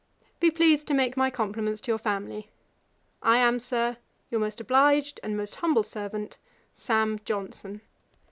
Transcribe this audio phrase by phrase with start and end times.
[0.39, 2.49] 'Be pleased to make my compliments to your family.
[3.21, 3.97] 'I am, Sir,
[4.31, 6.39] 'Your most obliged 'And most humble servant,
[6.73, 7.19] 'Sam.
[7.23, 7.81] Johnson.'